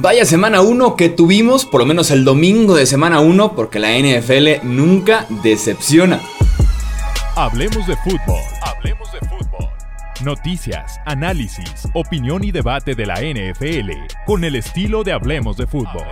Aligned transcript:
Vaya 0.00 0.24
semana 0.24 0.60
1 0.60 0.94
que 0.94 1.08
tuvimos, 1.08 1.64
por 1.64 1.80
lo 1.80 1.84
menos 1.84 2.12
el 2.12 2.24
domingo 2.24 2.76
de 2.76 2.86
semana 2.86 3.18
1, 3.18 3.56
porque 3.56 3.80
la 3.80 3.98
NFL 3.98 4.64
nunca 4.64 5.26
decepciona. 5.42 6.20
Hablemos 7.34 7.84
de 7.88 7.96
fútbol. 7.96 8.40
Hablemos 8.62 9.10
de 9.10 9.18
fútbol. 9.18 9.68
Noticias, 10.22 11.00
análisis, 11.04 11.88
opinión 11.94 12.44
y 12.44 12.52
debate 12.52 12.94
de 12.94 13.06
la 13.06 13.16
NFL 13.16 13.90
con 14.24 14.44
el 14.44 14.54
estilo 14.54 15.02
de 15.02 15.10
Hablemos 15.10 15.56
de 15.56 15.66
fútbol. 15.66 16.06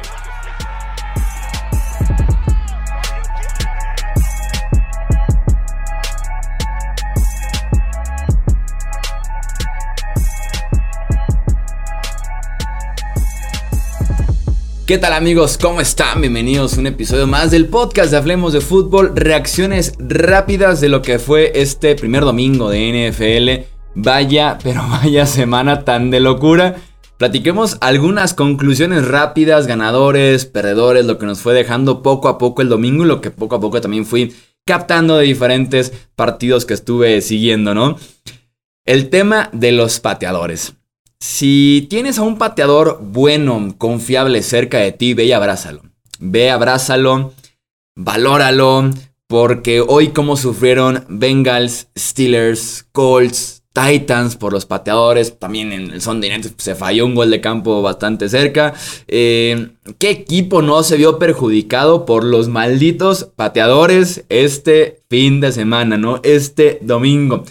¿Qué 14.86 14.98
tal 14.98 15.14
amigos? 15.14 15.58
¿Cómo 15.60 15.80
están? 15.80 16.20
Bienvenidos 16.20 16.76
a 16.76 16.80
un 16.80 16.86
episodio 16.86 17.26
más 17.26 17.50
del 17.50 17.66
podcast 17.66 18.12
de 18.12 18.18
Hablemos 18.18 18.52
de 18.52 18.60
Fútbol. 18.60 19.16
Reacciones 19.16 19.94
rápidas 19.98 20.80
de 20.80 20.88
lo 20.88 21.02
que 21.02 21.18
fue 21.18 21.50
este 21.56 21.96
primer 21.96 22.22
domingo 22.22 22.70
de 22.70 23.10
NFL. 23.10 23.66
Vaya, 23.96 24.58
pero 24.62 24.86
vaya 24.88 25.26
semana 25.26 25.84
tan 25.84 26.12
de 26.12 26.20
locura. 26.20 26.76
Platiquemos 27.16 27.78
algunas 27.80 28.32
conclusiones 28.32 29.08
rápidas, 29.08 29.66
ganadores, 29.66 30.46
perdedores, 30.46 31.04
lo 31.04 31.18
que 31.18 31.26
nos 31.26 31.40
fue 31.40 31.52
dejando 31.52 32.00
poco 32.00 32.28
a 32.28 32.38
poco 32.38 32.62
el 32.62 32.68
domingo 32.68 33.04
y 33.04 33.08
lo 33.08 33.20
que 33.20 33.32
poco 33.32 33.56
a 33.56 33.60
poco 33.60 33.80
también 33.80 34.06
fui 34.06 34.36
captando 34.64 35.16
de 35.16 35.24
diferentes 35.24 35.92
partidos 36.14 36.64
que 36.64 36.74
estuve 36.74 37.20
siguiendo, 37.22 37.74
¿no? 37.74 37.98
El 38.84 39.10
tema 39.10 39.50
de 39.52 39.72
los 39.72 39.98
pateadores. 39.98 40.74
Si 41.18 41.86
tienes 41.88 42.18
a 42.18 42.22
un 42.22 42.38
pateador 42.38 43.00
bueno, 43.02 43.74
confiable 43.78 44.42
cerca 44.42 44.78
de 44.78 44.92
ti, 44.92 45.14
ve 45.14 45.24
y 45.24 45.32
abrázalo. 45.32 45.82
Ve, 46.18 46.50
abrázalo, 46.50 47.32
valóralo, 47.94 48.90
porque 49.26 49.80
hoy 49.80 50.08
como 50.08 50.36
sufrieron 50.36 51.04
Bengals, 51.08 51.88
Steelers, 51.96 52.86
Colts, 52.92 53.62
Titans 53.72 54.36
por 54.36 54.54
los 54.54 54.64
pateadores, 54.64 55.38
también 55.38 55.70
en 55.70 55.90
el 55.90 56.00
Sunday 56.00 56.30
Night 56.30 56.46
se 56.56 56.74
falló 56.74 57.04
un 57.04 57.14
gol 57.14 57.30
de 57.30 57.42
campo 57.42 57.82
bastante 57.82 58.30
cerca. 58.30 58.72
Eh, 59.06 59.68
¿Qué 59.98 60.08
equipo 60.08 60.62
no 60.62 60.82
se 60.82 60.96
vio 60.96 61.18
perjudicado 61.18 62.06
por 62.06 62.24
los 62.24 62.48
malditos 62.48 63.24
pateadores 63.36 64.24
este 64.30 65.02
fin 65.10 65.40
de 65.40 65.52
semana, 65.52 65.98
no? 65.98 66.20
Este 66.22 66.78
domingo. 66.80 67.44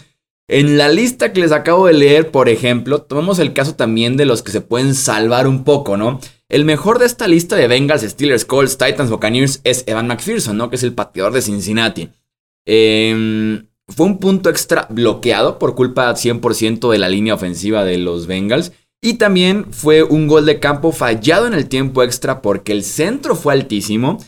En 0.47 0.77
la 0.77 0.89
lista 0.89 1.33
que 1.33 1.41
les 1.41 1.51
acabo 1.51 1.88
de 1.88 1.93
leer, 1.93 2.29
por 2.29 2.49
ejemplo, 2.49 3.01
tomamos 3.01 3.39
el 3.39 3.53
caso 3.53 3.75
también 3.75 4.15
de 4.15 4.25
los 4.25 4.43
que 4.43 4.51
se 4.51 4.61
pueden 4.61 4.93
salvar 4.93 5.47
un 5.47 5.63
poco, 5.63 5.97
¿no? 5.97 6.19
El 6.49 6.65
mejor 6.65 6.99
de 6.99 7.07
esta 7.07 7.27
lista 7.27 7.55
de 7.55 7.67
Bengals, 7.67 8.03
Steelers, 8.03 8.45
Colts, 8.45 8.77
Titans, 8.77 9.09
Buccaneers 9.09 9.61
es 9.63 9.83
Evan 9.88 10.07
McPherson, 10.07 10.55
¿no? 10.55 10.69
Que 10.69 10.75
es 10.75 10.83
el 10.83 10.93
pateador 10.93 11.33
de 11.33 11.41
Cincinnati. 11.41 12.09
Em, 12.63 13.67
fue 13.88 14.05
un 14.05 14.19
punto 14.19 14.51
extra 14.51 14.85
bloqueado 14.91 15.57
por 15.57 15.73
culpa 15.73 16.16
100% 16.16 16.91
de 16.91 16.99
la 16.99 17.09
línea 17.09 17.33
ofensiva 17.33 17.83
de 17.83 17.97
los 17.97 18.27
Bengals. 18.27 18.71
Y 19.01 19.16
también 19.16 19.71
fue 19.71 20.03
un 20.03 20.27
gol 20.27 20.45
de 20.45 20.59
campo 20.59 20.91
fallado 20.91 21.47
en 21.47 21.55
el 21.55 21.67
tiempo 21.67 22.03
extra 22.03 22.43
porque 22.43 22.71
el 22.71 22.83
centro 22.83 23.35
fue 23.35 23.53
altísimo. 23.53 24.19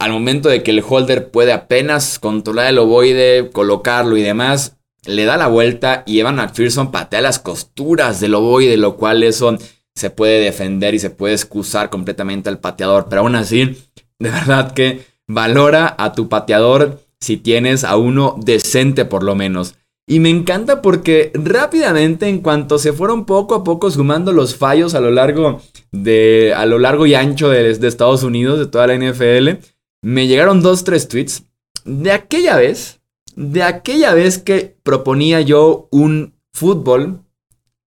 Al 0.00 0.10
momento 0.10 0.48
de 0.48 0.64
que 0.64 0.72
el 0.72 0.84
holder 0.86 1.30
puede 1.30 1.52
apenas 1.52 2.18
controlar 2.18 2.68
el 2.68 2.78
ovoide, 2.78 3.50
colocarlo 3.52 4.16
y 4.16 4.22
demás, 4.22 4.79
le 5.06 5.24
da 5.24 5.36
la 5.36 5.46
vuelta 5.46 6.02
y 6.06 6.20
Evan 6.20 6.36
McPherson 6.36 6.90
patea 6.90 7.20
las 7.20 7.38
costuras 7.38 8.20
del 8.20 8.34
ovoide, 8.34 8.76
lo 8.76 8.96
cual 8.96 9.22
eso 9.22 9.56
se 9.94 10.10
puede 10.10 10.40
defender 10.40 10.94
y 10.94 10.98
se 10.98 11.10
puede 11.10 11.34
excusar 11.34 11.90
completamente 11.90 12.48
al 12.48 12.60
pateador. 12.60 13.06
Pero 13.08 13.22
aún 13.22 13.34
así, 13.34 13.76
de 14.18 14.30
verdad 14.30 14.72
que 14.72 15.04
valora 15.26 15.94
a 15.98 16.12
tu 16.12 16.28
pateador 16.28 17.00
si 17.20 17.36
tienes 17.36 17.84
a 17.84 17.96
uno 17.96 18.36
decente 18.38 19.04
por 19.04 19.22
lo 19.22 19.34
menos. 19.34 19.74
Y 20.06 20.18
me 20.18 20.28
encanta 20.28 20.82
porque 20.82 21.30
rápidamente, 21.34 22.26
en 22.28 22.40
cuanto 22.40 22.78
se 22.78 22.92
fueron 22.92 23.26
poco 23.26 23.54
a 23.54 23.62
poco 23.62 23.90
sumando 23.90 24.32
los 24.32 24.56
fallos 24.56 24.94
a 24.94 25.00
lo 25.00 25.10
largo 25.12 25.60
de. 25.92 26.52
a 26.56 26.66
lo 26.66 26.80
largo 26.80 27.06
y 27.06 27.14
ancho 27.14 27.48
de, 27.48 27.74
de 27.78 27.88
Estados 27.88 28.24
Unidos, 28.24 28.58
de 28.58 28.66
toda 28.66 28.88
la 28.88 28.96
NFL, 28.96 29.64
me 30.02 30.26
llegaron 30.26 30.62
dos, 30.62 30.82
tres 30.82 31.06
tweets 31.06 31.44
de 31.84 32.10
aquella 32.10 32.56
vez 32.56 32.99
de 33.40 33.62
aquella 33.62 34.12
vez 34.12 34.38
que 34.38 34.76
proponía 34.82 35.40
yo 35.40 35.88
un 35.90 36.34
fútbol 36.52 37.20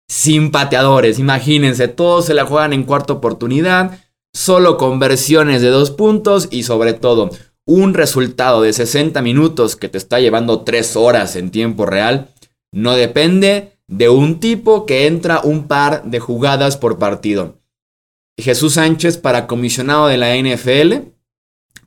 sin 0.10 0.50
pateadores. 0.50 1.20
Imagínense, 1.20 1.88
todos 1.88 2.26
se 2.26 2.34
la 2.34 2.46
juegan 2.46 2.74
en 2.74 2.84
cuarta 2.84 3.14
oportunidad, 3.14 4.00
solo 4.34 4.78
conversiones 4.78 5.62
de 5.62 5.70
dos 5.70 5.92
puntos 5.92 6.48
y 6.50 6.64
sobre 6.64 6.94
todo 6.94 7.30
un 7.68 7.94
resultado 7.94 8.64
de 8.64 8.74
60 8.74 9.22
minutos 9.22 9.76
que 9.76 9.90
te 9.90 10.00
está 10.00 10.20
llevando 10.20 10.62
3 10.62 10.96
horas 10.96 11.36
en 11.36 11.52
tiempo 11.52 11.86
real, 11.86 12.30
no 12.72 12.96
depende 12.96 13.74
de 13.88 14.10
un 14.10 14.40
tipo 14.40 14.88
que 14.88 15.06
entra 15.06 15.42
un 15.44 15.68
par 15.68 16.04
de 16.04 16.20
jugadas 16.20 16.78
por 16.78 16.98
partido. 16.98 17.60
Jesús 18.40 18.74
Sánchez 18.74 19.20
para 19.20 19.46
comisionado 19.46 20.08
de 20.08 20.18
la 20.18 20.36
NFL 20.36 21.14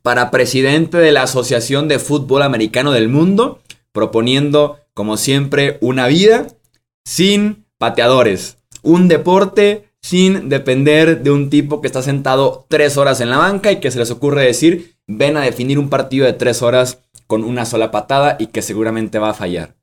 para 0.06 0.30
presidente 0.30 0.98
de 0.98 1.10
la 1.10 1.24
Asociación 1.24 1.88
de 1.88 1.98
Fútbol 1.98 2.42
Americano 2.42 2.92
del 2.92 3.08
Mundo, 3.08 3.60
proponiendo, 3.90 4.78
como 4.94 5.16
siempre, 5.16 5.78
una 5.80 6.06
vida 6.06 6.46
sin 7.04 7.66
pateadores. 7.76 8.58
Un 8.82 9.08
deporte 9.08 9.90
sin 10.00 10.48
depender 10.48 11.24
de 11.24 11.32
un 11.32 11.50
tipo 11.50 11.80
que 11.80 11.88
está 11.88 12.02
sentado 12.02 12.66
tres 12.68 12.98
horas 12.98 13.20
en 13.20 13.30
la 13.30 13.38
banca 13.38 13.72
y 13.72 13.80
que 13.80 13.90
se 13.90 13.98
les 13.98 14.12
ocurre 14.12 14.44
decir, 14.44 14.96
ven 15.08 15.36
a 15.36 15.40
definir 15.40 15.76
un 15.76 15.90
partido 15.90 16.24
de 16.24 16.34
tres 16.34 16.62
horas 16.62 17.02
con 17.26 17.42
una 17.42 17.66
sola 17.66 17.90
patada 17.90 18.36
y 18.38 18.46
que 18.46 18.62
seguramente 18.62 19.18
va 19.18 19.30
a 19.30 19.34
fallar. 19.34 19.74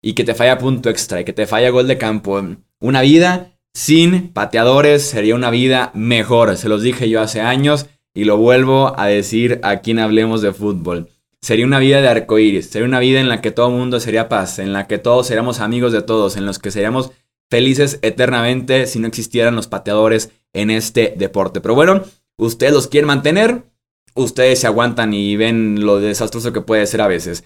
Y 0.00 0.12
que 0.12 0.22
te 0.22 0.36
falla 0.36 0.58
punto 0.58 0.90
extra 0.90 1.22
y 1.22 1.24
que 1.24 1.32
te 1.32 1.48
falla 1.48 1.70
gol 1.70 1.88
de 1.88 1.98
campo. 1.98 2.40
Una 2.78 3.00
vida 3.00 3.50
sin 3.74 4.32
pateadores 4.32 5.02
sería 5.02 5.34
una 5.34 5.50
vida 5.50 5.90
mejor. 5.92 6.56
Se 6.56 6.68
los 6.68 6.82
dije 6.82 7.10
yo 7.10 7.20
hace 7.20 7.40
años 7.40 7.88
y 8.16 8.24
lo 8.24 8.38
vuelvo 8.38 8.98
a 8.98 9.06
decir 9.06 9.60
aquí 9.62 9.90
en 9.90 9.98
Hablemos 9.98 10.40
de 10.40 10.54
Fútbol. 10.54 11.10
Sería 11.42 11.66
una 11.66 11.78
vida 11.78 12.00
de 12.00 12.08
arcoíris, 12.08 12.70
sería 12.70 12.88
una 12.88 12.98
vida 12.98 13.20
en 13.20 13.28
la 13.28 13.42
que 13.42 13.50
todo 13.50 13.68
mundo 13.68 14.00
sería 14.00 14.30
paz, 14.30 14.58
en 14.58 14.72
la 14.72 14.86
que 14.86 14.96
todos 14.96 15.26
seríamos 15.26 15.60
amigos 15.60 15.92
de 15.92 16.00
todos, 16.00 16.38
en 16.38 16.46
los 16.46 16.58
que 16.58 16.70
seríamos 16.70 17.10
felices 17.50 17.98
eternamente 18.00 18.86
si 18.86 18.98
no 18.98 19.06
existieran 19.06 19.54
los 19.54 19.66
pateadores 19.66 20.30
en 20.54 20.70
este 20.70 21.14
deporte. 21.18 21.60
Pero 21.60 21.74
bueno, 21.74 22.04
ustedes 22.38 22.72
los 22.72 22.88
quieren 22.88 23.06
mantener, 23.06 23.64
ustedes 24.14 24.60
se 24.60 24.66
aguantan 24.66 25.12
y 25.12 25.36
ven 25.36 25.84
lo 25.84 26.00
desastroso 26.00 26.54
que 26.54 26.62
puede 26.62 26.86
ser 26.86 27.02
a 27.02 27.08
veces. 27.08 27.44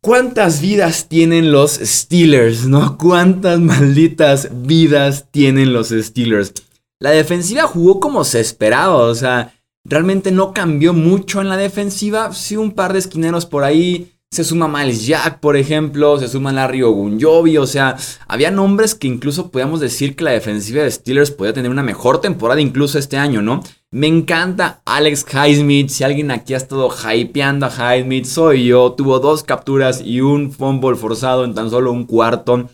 ¿Cuántas 0.00 0.60
vidas 0.60 1.08
tienen 1.08 1.52
los 1.52 1.74
Steelers? 1.74 2.66
¿No? 2.66 2.98
¿Cuántas 2.98 3.60
malditas 3.60 4.48
vidas 4.50 5.26
tienen 5.30 5.72
los 5.72 5.90
Steelers? 5.90 6.54
La 6.98 7.10
defensiva 7.10 7.62
jugó 7.62 8.00
como 8.00 8.24
se 8.24 8.40
esperaba, 8.40 8.96
o 8.96 9.14
sea, 9.14 9.54
Realmente 9.84 10.30
no 10.30 10.52
cambió 10.52 10.92
mucho 10.92 11.40
en 11.40 11.48
la 11.48 11.56
defensiva. 11.56 12.32
Sí, 12.32 12.56
un 12.56 12.72
par 12.72 12.92
de 12.92 12.98
esquineros 12.98 13.46
por 13.46 13.64
ahí. 13.64 14.12
Se 14.32 14.44
suma 14.44 14.68
Miles 14.68 15.06
Jack, 15.06 15.40
por 15.40 15.56
ejemplo. 15.56 16.18
Se 16.18 16.28
suma 16.28 16.52
Larry 16.52 16.82
Ogunjobi. 16.82 17.56
O 17.56 17.66
sea, 17.66 17.96
había 18.28 18.50
nombres 18.50 18.94
que 18.94 19.08
incluso 19.08 19.50
podíamos 19.50 19.80
decir 19.80 20.14
que 20.14 20.24
la 20.24 20.30
defensiva 20.30 20.82
de 20.82 20.90
Steelers 20.90 21.30
podía 21.30 21.52
tener 21.52 21.70
una 21.70 21.82
mejor 21.82 22.20
temporada 22.20 22.60
incluso 22.60 22.98
este 22.98 23.16
año, 23.16 23.42
¿no? 23.42 23.62
Me 23.90 24.06
encanta 24.06 24.82
Alex 24.84 25.26
Highsmith. 25.32 25.88
Si 25.88 26.04
alguien 26.04 26.30
aquí 26.30 26.54
ha 26.54 26.58
estado 26.58 26.88
hypeando 26.90 27.66
a 27.66 27.96
Highsmith, 27.96 28.26
soy 28.26 28.66
yo. 28.66 28.92
Tuvo 28.92 29.18
dos 29.18 29.42
capturas 29.42 30.02
y 30.04 30.20
un 30.20 30.52
fumble 30.52 30.94
forzado 30.96 31.44
en 31.44 31.54
tan 31.54 31.70
solo 31.70 31.90
un 31.90 32.04
cuarto. 32.04 32.68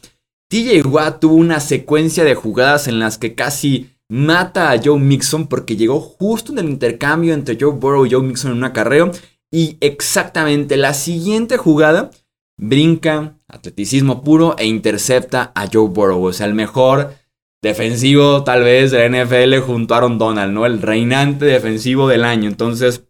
TJ 0.48 0.86
Watt 0.86 1.20
tuvo 1.20 1.34
una 1.34 1.60
secuencia 1.60 2.22
de 2.24 2.34
jugadas 2.34 2.86
en 2.86 2.98
las 2.98 3.16
que 3.18 3.34
casi 3.34 3.95
mata 4.08 4.70
a 4.70 4.80
Joe 4.82 4.98
Mixon 4.98 5.48
porque 5.48 5.76
llegó 5.76 6.00
justo 6.00 6.52
en 6.52 6.58
el 6.58 6.68
intercambio 6.68 7.34
entre 7.34 7.56
Joe 7.60 7.72
Burrow 7.72 8.06
y 8.06 8.10
Joe 8.10 8.22
Mixon 8.22 8.52
en 8.52 8.58
un 8.58 8.64
acarreo. 8.64 9.10
Y 9.50 9.78
exactamente 9.80 10.76
la 10.76 10.94
siguiente 10.94 11.56
jugada 11.56 12.10
brinca, 12.58 13.36
atleticismo 13.48 14.22
puro 14.22 14.56
e 14.58 14.66
intercepta 14.66 15.52
a 15.54 15.68
Joe 15.72 15.88
Burrow. 15.88 16.22
O 16.24 16.32
sea, 16.32 16.46
el 16.46 16.54
mejor 16.54 17.14
defensivo 17.62 18.44
tal 18.44 18.62
vez 18.62 18.90
de 18.90 19.08
la 19.08 19.24
NFL 19.24 19.58
junto 19.60 19.94
a 19.94 19.98
Aaron 19.98 20.18
Donald, 20.18 20.52
¿no? 20.52 20.66
El 20.66 20.82
reinante 20.82 21.44
defensivo 21.44 22.08
del 22.08 22.24
año. 22.24 22.48
Entonces, 22.48 23.04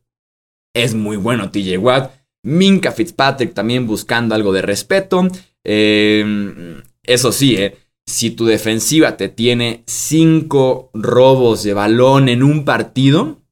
es 0.75 0.95
muy 0.95 1.17
bueno 1.17 1.51
TJ 1.51 1.79
Watt. 1.79 2.13
Minka 2.43 2.93
Fitzpatrick 2.93 3.55
también 3.55 3.87
buscando 3.87 4.35
algo 4.35 4.53
de 4.53 4.63
respeto. 4.63 5.27
Eh, 5.65 6.81
eso 7.03 7.33
sí, 7.33 7.57
eh, 7.57 7.77
si 8.07 8.31
tu 8.31 8.47
defensiva 8.47 9.17
te 9.17 9.29
tiene 9.29 9.83
5 9.87 10.91
robos 10.95 11.63
de 11.65 11.75
balón 11.75 12.29
en 12.29 12.43
un 12.43 12.65
partido, 12.65 13.43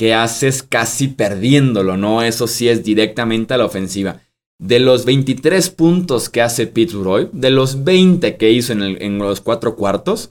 que 0.00 0.14
haces 0.14 0.62
casi 0.62 1.08
perdiéndolo, 1.08 1.98
¿no? 1.98 2.22
Eso 2.22 2.46
sí 2.46 2.70
es 2.70 2.82
directamente 2.82 3.52
a 3.52 3.58
la 3.58 3.66
ofensiva. 3.66 4.22
De 4.58 4.78
los 4.78 5.04
23 5.04 5.68
puntos 5.68 6.30
que 6.30 6.40
hace 6.40 6.66
Pittsburgh 6.66 7.30
de 7.32 7.50
los 7.50 7.84
20 7.84 8.38
que 8.38 8.50
hizo 8.50 8.72
en, 8.72 9.18
los 9.18 9.42
cuatro 9.42 9.76
cuartos, 9.76 10.30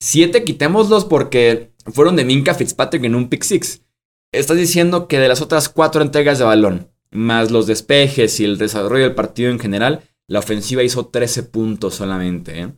7 0.00 0.44
quitémoslos 0.44 1.06
porque 1.06 1.72
fueron 1.86 2.16
de 2.16 2.26
Minka 2.26 2.52
Fitzpatrick 2.52 3.04
en 3.04 3.14
un 3.14 3.30
pick 3.30 3.44
six. 3.44 3.80
Estás 4.30 4.58
diciendo 4.58 5.08
que 5.08 5.18
de 5.18 5.28
las 5.28 5.40
otras 5.40 5.70
cuatro 5.70 6.02
entregas 6.02 6.38
de 6.38 6.44
balón, 6.44 6.90
más 7.10 7.50
los 7.50 7.66
despejes 7.66 8.38
y 8.40 8.44
el 8.44 8.58
desarrollo 8.58 9.04
del 9.04 9.14
partido 9.14 9.50
en 9.50 9.58
general, 9.58 10.02
la 10.26 10.40
ofensiva 10.40 10.82
hizo 10.82 11.06
13 11.06 11.44
puntos 11.44 11.94
solamente. 11.94 12.60
¿eh? 12.60 12.72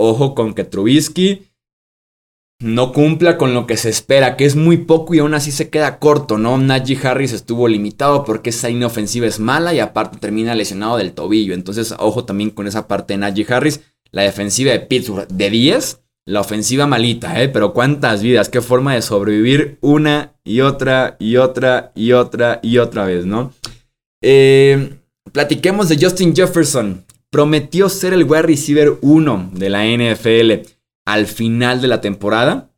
Ojo 0.00 0.34
con 0.34 0.54
que 0.54 0.64
Trubisky 0.64 1.42
no 2.60 2.92
cumpla 2.92 3.38
con 3.38 3.54
lo 3.54 3.66
que 3.66 3.76
se 3.76 3.88
espera, 3.88 4.36
que 4.36 4.44
es 4.44 4.54
muy 4.54 4.78
poco 4.78 5.14
y 5.14 5.18
aún 5.18 5.34
así 5.34 5.50
se 5.50 5.70
queda 5.70 5.98
corto, 5.98 6.38
¿no? 6.38 6.58
Najee 6.58 6.98
Harris 7.02 7.32
estuvo 7.32 7.68
limitado 7.68 8.24
porque 8.24 8.50
esa 8.50 8.68
inofensiva 8.70 9.26
es 9.26 9.40
mala 9.40 9.74
y 9.74 9.80
aparte 9.80 10.18
termina 10.18 10.54
lesionado 10.54 10.98
del 10.98 11.12
tobillo. 11.12 11.54
Entonces, 11.54 11.94
ojo 11.98 12.24
también 12.24 12.50
con 12.50 12.66
esa 12.66 12.86
parte 12.86 13.14
de 13.14 13.18
Najee 13.18 13.46
Harris. 13.48 13.80
La 14.10 14.22
defensiva 14.22 14.72
de 14.72 14.80
Pittsburgh 14.80 15.28
de 15.28 15.50
10, 15.50 16.00
la 16.26 16.40
ofensiva 16.40 16.86
malita, 16.86 17.40
¿eh? 17.42 17.48
Pero 17.48 17.72
cuántas 17.72 18.22
vidas, 18.22 18.48
qué 18.48 18.60
forma 18.60 18.94
de 18.94 19.02
sobrevivir 19.02 19.78
una 19.80 20.32
y 20.44 20.60
otra 20.60 21.16
y 21.18 21.36
otra 21.36 21.92
y 21.94 22.12
otra 22.12 22.60
y 22.62 22.78
otra 22.78 23.04
vez, 23.04 23.24
¿no? 23.24 23.52
Eh, 24.22 24.98
platiquemos 25.32 25.88
de 25.88 25.98
Justin 26.00 26.34
Jefferson. 26.34 27.04
Prometió 27.30 27.88
ser 27.88 28.12
el 28.12 28.24
wide 28.24 28.42
receiver 28.42 28.98
1 29.02 29.50
de 29.54 29.70
la 29.70 29.84
NFL 29.84 30.68
al 31.04 31.26
final 31.26 31.80
de 31.80 31.88
la 31.88 32.00
temporada. 32.00 32.70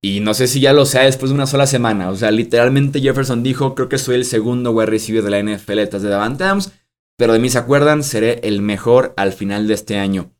Y 0.00 0.20
no 0.20 0.34
sé 0.34 0.46
si 0.46 0.60
ya 0.60 0.72
lo 0.72 0.86
sea 0.86 1.02
después 1.02 1.30
de 1.30 1.34
una 1.34 1.46
sola 1.46 1.66
semana. 1.66 2.10
O 2.10 2.16
sea, 2.16 2.30
literalmente 2.30 3.00
Jefferson 3.00 3.42
dijo, 3.42 3.74
creo 3.74 3.88
que 3.88 3.98
soy 3.98 4.16
el 4.16 4.24
segundo 4.24 4.70
wide 4.70 4.86
receiver 4.86 5.24
de 5.24 5.30
la 5.30 5.42
NFL 5.42 5.88
tras 5.88 6.02
de 6.02 6.08
Davante 6.08 6.44
Adams. 6.44 6.72
Pero 7.16 7.32
de 7.32 7.40
mí 7.40 7.50
se 7.50 7.58
acuerdan, 7.58 8.04
seré 8.04 8.40
el 8.44 8.62
mejor 8.62 9.12
al 9.16 9.32
final 9.32 9.66
de 9.66 9.74
este 9.74 9.98
año. 9.98 10.30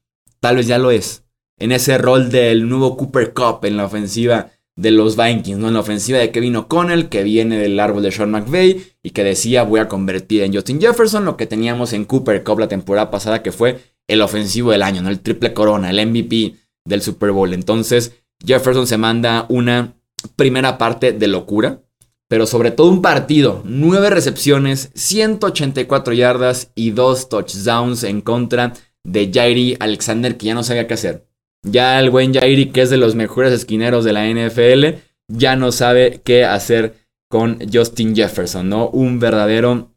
Tal 0.41 0.57
vez 0.57 0.67
ya 0.69 0.79
lo 0.79 0.91
es. 0.91 1.25
En 1.59 1.73
ese 1.73 1.99
rol 1.99 2.31
del 2.31 2.69
nuevo 2.69 2.97
Cooper 2.97 3.35
Cup 3.35 3.65
en 3.65 3.77
la 3.77 3.87
ofensiva 3.87 4.53
de 4.79 4.93
los 4.93 5.17
Vikings, 5.17 5.59
¿no? 5.59 5.69
En 5.69 5.75
la 5.75 5.81
ofensiva 5.81 6.21
de 6.21 6.31
Kevin 6.31 6.55
O'Connell, 6.55 7.09
que 7.09 7.25
viene 7.25 7.59
del 7.59 7.81
árbol 7.81 8.05
de 8.05 8.13
Sean 8.13 8.31
McVay 8.31 8.81
y 9.03 9.11
que 9.11 9.25
decía 9.25 9.65
voy 9.65 9.81
a 9.81 9.89
convertir 9.89 10.45
en 10.45 10.55
Justin 10.55 10.81
Jefferson 10.81 11.25
lo 11.25 11.37
que 11.37 11.47
teníamos 11.47 11.93
en 11.93 12.05
Cooper 12.05 12.45
Cup 12.45 12.61
la 12.61 12.69
temporada 12.69 13.11
pasada, 13.11 13.43
que 13.43 13.51
fue 13.51 13.81
el 14.07 14.23
ofensivo 14.23 14.71
del 14.71 14.85
año, 14.85 15.03
¿no? 15.03 15.11
El 15.11 15.19
triple 15.19 15.53
corona, 15.53 15.91
el 15.91 16.07
MVP 16.07 16.55
del 16.85 17.03
Super 17.03 17.33
Bowl. 17.33 17.53
Entonces, 17.53 18.13
Jefferson 18.47 18.87
se 18.87 18.99
manda 18.99 19.47
una 19.49 19.97
primera 20.37 20.79
parte 20.79 21.11
de 21.11 21.27
locura, 21.27 21.83
pero 22.29 22.47
sobre 22.47 22.71
todo 22.71 22.89
un 22.89 23.03
partido, 23.03 23.63
nueve 23.65 24.11
recepciones, 24.11 24.91
184 24.95 26.15
yardas 26.15 26.71
y 26.77 26.93
dos 26.93 27.29
touchdowns 27.29 28.05
en 28.05 28.21
contra 28.21 28.75
de 29.03 29.29
Jairi 29.35 29.77
Alexander, 29.81 30.37
que 30.37 30.47
ya 30.47 30.55
no 30.55 30.63
sabía 30.63 30.87
qué 30.87 30.95
hacer. 30.95 31.28
Ya 31.63 31.99
el 32.01 32.11
buen 32.11 32.33
Jairi, 32.33 32.71
que 32.71 32.83
es 32.83 32.91
de 32.91 32.97
los 32.97 33.15
mejores 33.15 33.53
esquineros 33.53 34.05
de 34.05 34.13
la 34.13 34.27
NFL, 34.27 35.01
ya 35.29 35.57
no 35.57 35.73
sabe 35.73 36.21
qué 36.25 36.45
hacer 36.45 36.95
con 37.29 37.59
Justin 37.73 38.15
Jefferson, 38.15 38.69
¿no? 38.69 38.89
Un 38.89 39.19
verdadero 39.19 39.93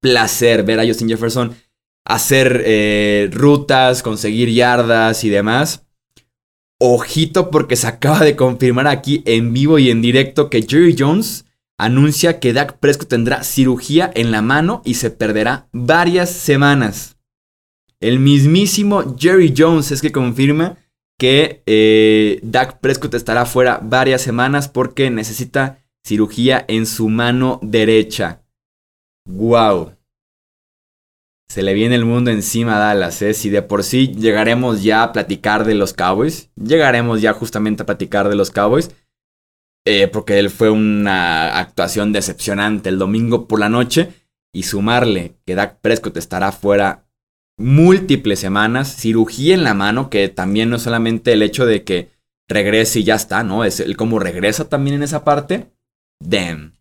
placer 0.00 0.62
ver 0.64 0.80
a 0.80 0.86
Justin 0.86 1.08
Jefferson 1.08 1.54
hacer 2.04 2.62
eh, 2.66 3.30
rutas, 3.32 4.02
conseguir 4.02 4.50
yardas 4.50 5.24
y 5.24 5.30
demás. 5.30 5.86
Ojito 6.78 7.50
porque 7.50 7.76
se 7.76 7.86
acaba 7.86 8.20
de 8.20 8.36
confirmar 8.36 8.88
aquí 8.88 9.22
en 9.24 9.52
vivo 9.52 9.78
y 9.78 9.90
en 9.90 10.02
directo 10.02 10.50
que 10.50 10.62
Jerry 10.62 10.96
Jones 10.98 11.44
anuncia 11.78 12.40
que 12.40 12.52
Dak 12.52 12.78
Prescott 12.78 13.08
tendrá 13.08 13.44
cirugía 13.44 14.10
en 14.14 14.30
la 14.30 14.42
mano 14.42 14.82
y 14.84 14.94
se 14.94 15.10
perderá 15.10 15.68
varias 15.72 16.30
semanas. 16.30 17.16
El 18.00 18.18
mismísimo 18.18 19.16
Jerry 19.16 19.54
Jones 19.56 19.92
es 19.92 20.02
que 20.02 20.10
confirma 20.10 20.76
que 21.22 21.62
eh, 21.66 22.40
Dak 22.42 22.80
Prescott 22.80 23.14
estará 23.14 23.46
fuera 23.46 23.78
varias 23.80 24.22
semanas 24.22 24.68
porque 24.68 25.08
necesita 25.08 25.78
cirugía 26.04 26.64
en 26.66 26.84
su 26.84 27.08
mano 27.08 27.60
derecha. 27.62 28.42
¡Wow! 29.28 29.92
se 31.48 31.62
le 31.62 31.74
viene 31.74 31.94
el 31.94 32.04
mundo 32.04 32.32
encima 32.32 32.74
a 32.74 32.80
Dallas, 32.80 33.22
¿eh? 33.22 33.34
Si 33.34 33.50
de 33.50 33.62
por 33.62 33.84
sí 33.84 34.08
llegaremos 34.16 34.82
ya 34.82 35.04
a 35.04 35.12
platicar 35.12 35.64
de 35.64 35.76
los 35.76 35.92
Cowboys, 35.92 36.50
llegaremos 36.56 37.20
ya 37.20 37.34
justamente 37.34 37.84
a 37.84 37.86
platicar 37.86 38.28
de 38.28 38.34
los 38.34 38.50
Cowboys, 38.50 38.90
eh, 39.86 40.08
porque 40.08 40.40
él 40.40 40.50
fue 40.50 40.70
una 40.70 41.56
actuación 41.60 42.12
decepcionante 42.12 42.88
el 42.88 42.98
domingo 42.98 43.46
por 43.46 43.60
la 43.60 43.68
noche, 43.68 44.12
y 44.52 44.64
sumarle 44.64 45.36
que 45.46 45.54
Dak 45.54 45.78
Prescott 45.80 46.16
estará 46.16 46.50
fuera 46.50 47.04
múltiples 47.62 48.38
semanas, 48.38 48.96
cirugía 48.96 49.54
en 49.54 49.64
la 49.64 49.74
mano, 49.74 50.10
que 50.10 50.28
también 50.28 50.70
no 50.70 50.76
es 50.76 50.82
solamente 50.82 51.32
el 51.32 51.42
hecho 51.42 51.66
de 51.66 51.84
que 51.84 52.10
regrese 52.48 53.00
y 53.00 53.04
ya 53.04 53.14
está, 53.14 53.42
¿no? 53.42 53.64
Es 53.64 53.80
el 53.80 53.96
cómo 53.96 54.18
regresa 54.18 54.68
también 54.68 54.96
en 54.96 55.02
esa 55.02 55.24
parte. 55.24 55.72
Damn. 56.20 56.74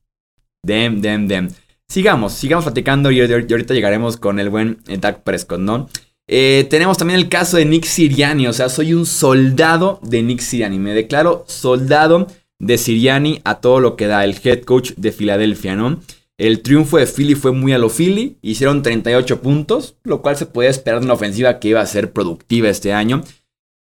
Damn, 0.64 1.02
damn, 1.02 1.28
damn. 1.28 1.50
Sigamos, 1.88 2.34
sigamos 2.34 2.66
platicando 2.66 3.12
y, 3.12 3.22
ahorita 3.22 3.74
llegaremos 3.74 4.18
con 4.18 4.40
el 4.40 4.50
buen 4.50 4.80
eh, 4.88 4.98
Dak 4.98 5.24
Prescott, 5.24 5.60
¿no? 5.60 5.90
Eh, 6.28 6.66
tenemos 6.70 6.98
también 6.98 7.20
el 7.20 7.28
caso 7.28 7.58
de 7.58 7.66
Nick 7.66 7.84
Siriani, 7.84 8.48
o 8.48 8.54
sea, 8.54 8.70
soy 8.70 8.94
un 8.94 9.06
soldado 9.06 10.00
de 10.02 10.22
Nick 10.22 10.40
Siriani, 10.40 10.80
me 10.80 10.94
declaro 10.94 11.44
soldado 11.48 12.28
de 12.60 12.78
Siriani 12.78 13.42
a 13.44 13.56
todo 13.56 13.82
lo 13.82 13.98
que 13.98 14.08
da 14.08 14.24
el 14.24 14.40
head 14.42 14.62
coach 14.62 14.92
de 14.96 15.12
Filadelfia, 15.12 15.76
¿no? 15.76 16.00
El 16.42 16.64
triunfo 16.64 16.98
de 16.98 17.06
Philly 17.06 17.36
fue 17.36 17.52
muy 17.52 17.72
a 17.72 17.78
lo 17.78 17.88
Philly, 17.88 18.40
hicieron 18.42 18.82
38 18.82 19.44
puntos, 19.44 19.98
lo 20.04 20.24
cual 20.24 20.38
se 20.38 20.48
puede 20.48 20.70
esperar 20.70 21.00
de 21.00 21.06
una 21.06 21.14
ofensiva 21.14 21.60
que 21.60 21.68
iba 21.68 21.82
a 21.82 21.86
ser 21.86 22.14
productiva 22.14 22.68
este 22.68 22.94
año. 22.94 23.22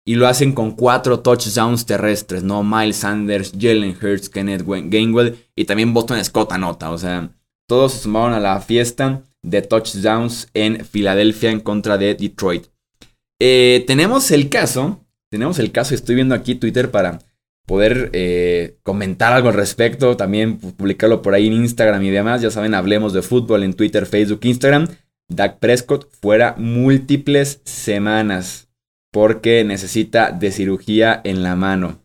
Y 0.06 0.16
lo 0.16 0.28
hacen 0.28 0.52
con 0.52 0.72
cuatro 0.72 1.20
touchdowns 1.20 1.86
terrestres, 1.86 2.42
¿no? 2.42 2.62
Miles 2.62 2.98
Sanders, 2.98 3.54
Jalen 3.58 3.96
Hurts, 3.96 4.28
Kenneth 4.28 4.66
Gainwell 4.66 5.38
y 5.56 5.64
también 5.64 5.94
Boston 5.94 6.22
Scott 6.22 6.52
anota, 6.52 6.90
o 6.90 6.98
sea, 6.98 7.30
todos 7.66 7.92
se 7.92 8.00
sumaron 8.00 8.34
a 8.34 8.40
la 8.40 8.60
fiesta 8.60 9.22
de 9.40 9.62
touchdowns 9.62 10.50
en 10.52 10.84
Filadelfia 10.84 11.50
en 11.50 11.60
contra 11.60 11.96
de 11.96 12.14
Detroit. 12.14 12.66
Eh, 13.40 13.84
tenemos 13.86 14.30
el 14.32 14.50
caso, 14.50 15.06
tenemos 15.30 15.58
el 15.58 15.72
caso, 15.72 15.94
estoy 15.94 16.14
viendo 16.14 16.34
aquí 16.34 16.56
Twitter 16.56 16.90
para 16.90 17.20
poder 17.70 18.10
eh, 18.14 18.78
comentar 18.82 19.32
algo 19.32 19.48
al 19.48 19.54
respecto, 19.54 20.16
también 20.16 20.58
publicarlo 20.58 21.22
por 21.22 21.34
ahí 21.34 21.46
en 21.46 21.52
Instagram 21.52 22.02
y 22.02 22.10
demás. 22.10 22.42
Ya 22.42 22.50
saben, 22.50 22.74
hablemos 22.74 23.12
de 23.12 23.22
fútbol 23.22 23.62
en 23.62 23.74
Twitter, 23.74 24.06
Facebook, 24.06 24.40
Instagram. 24.42 24.88
Dak 25.28 25.60
Prescott 25.60 26.10
fuera 26.20 26.56
múltiples 26.58 27.60
semanas 27.62 28.68
porque 29.12 29.62
necesita 29.62 30.32
de 30.32 30.50
cirugía 30.50 31.20
en 31.22 31.44
la 31.44 31.54
mano. 31.54 32.00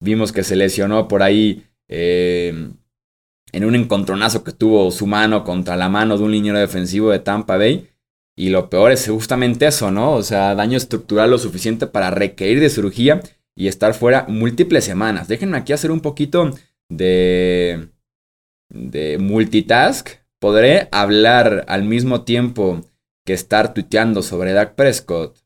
Vimos 0.00 0.32
que 0.32 0.42
se 0.42 0.56
lesionó 0.56 1.06
por 1.06 1.22
ahí 1.22 1.64
eh, 1.86 2.72
en 3.52 3.64
un 3.64 3.76
encontronazo 3.76 4.42
que 4.42 4.50
tuvo 4.50 4.90
su 4.90 5.06
mano 5.06 5.44
contra 5.44 5.76
la 5.76 5.90
mano 5.90 6.18
de 6.18 6.24
un 6.24 6.32
liniero 6.32 6.58
defensivo 6.58 7.12
de 7.12 7.20
Tampa 7.20 7.56
Bay. 7.56 7.88
Y 8.34 8.48
lo 8.48 8.68
peor 8.68 8.90
es 8.90 9.06
justamente 9.06 9.64
eso, 9.64 9.92
¿no? 9.92 10.14
O 10.14 10.24
sea, 10.24 10.56
daño 10.56 10.76
estructural 10.76 11.30
lo 11.30 11.38
suficiente 11.38 11.86
para 11.86 12.10
requerir 12.10 12.58
de 12.58 12.68
cirugía 12.68 13.20
y 13.56 13.68
estar 13.68 13.94
fuera 13.94 14.26
múltiples 14.28 14.84
semanas. 14.84 15.28
Déjenme 15.28 15.58
aquí 15.58 15.72
hacer 15.72 15.90
un 15.90 16.00
poquito 16.00 16.50
de, 16.88 17.88
de 18.68 19.18
multitask. 19.18 20.08
Podré 20.38 20.88
hablar 20.90 21.64
al 21.68 21.84
mismo 21.84 22.22
tiempo 22.22 22.80
que 23.24 23.32
estar 23.32 23.74
tuiteando 23.74 24.22
sobre 24.22 24.52
Dak 24.52 24.74
Prescott 24.74 25.42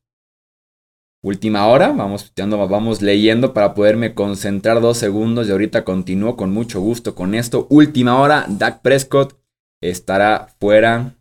Última 1.23 1.67
hora, 1.67 1.91
vamos, 1.91 2.31
vamos 2.69 3.01
leyendo 3.01 3.53
para 3.53 3.73
poderme 3.73 4.13
concentrar 4.13 4.79
dos 4.79 4.97
segundos 4.97 5.47
y 5.47 5.51
ahorita 5.51 5.83
continúo 5.83 6.37
con 6.37 6.51
mucho 6.51 6.79
gusto 6.79 7.15
con 7.15 7.33
esto. 7.33 7.65
Última 7.69 8.21
hora, 8.21 8.45
Dak 8.47 8.81
Prescott 8.81 9.35
estará 9.81 10.47
fuera 10.59 11.17